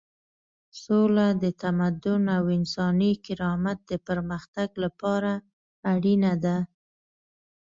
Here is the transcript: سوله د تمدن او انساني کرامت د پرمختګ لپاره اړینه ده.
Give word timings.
سوله 0.83 1.27
د 1.43 1.45
تمدن 1.61 2.23
او 2.37 2.43
انساني 2.57 3.11
کرامت 3.25 3.77
د 3.91 3.93
پرمختګ 4.07 4.69
لپاره 4.83 5.31
اړینه 5.93 6.33
ده. 6.43 6.57